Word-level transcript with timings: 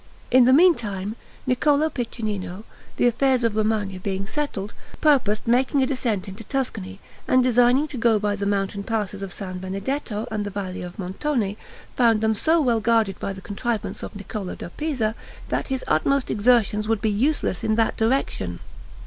In 0.31 0.45
the 0.45 0.51
meantime, 0.51 1.15
Niccolo 1.45 1.87
Piccinino, 1.89 2.63
the 2.97 3.05
affairs 3.05 3.43
of 3.43 3.55
Romagna 3.55 3.99
being 3.99 4.25
settled, 4.25 4.73
purposed 4.99 5.45
making 5.45 5.83
a 5.83 5.85
descent 5.85 6.27
into 6.27 6.43
Tuscany, 6.43 6.99
and 7.27 7.43
designing 7.43 7.85
to 7.89 7.97
go 7.99 8.17
by 8.17 8.35
the 8.35 8.47
mountain 8.47 8.81
passes 8.81 9.21
of 9.21 9.31
San 9.31 9.59
Benedetto 9.59 10.25
and 10.31 10.43
the 10.43 10.49
valley 10.49 10.81
of 10.81 10.97
Montone, 10.97 11.55
found 11.95 12.21
them 12.21 12.33
so 12.33 12.59
well 12.59 12.79
guarded 12.79 13.19
by 13.19 13.31
the 13.31 13.41
contrivance 13.41 14.01
of 14.01 14.15
Niccolo 14.15 14.55
da 14.55 14.69
Pisa, 14.69 15.13
that 15.49 15.67
his 15.67 15.83
utmost 15.87 16.31
exertions 16.31 16.87
would 16.87 16.99
be 16.99 17.11
useless 17.11 17.63
in 17.63 17.75
that 17.75 17.95
direction. 17.95 18.59